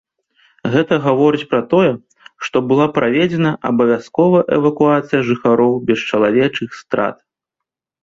[0.75, 1.91] Гэта гаворыць пра тое,
[2.47, 7.17] што была праведзена абавязковая эвакуацыя жыхароў без чалавечых страт.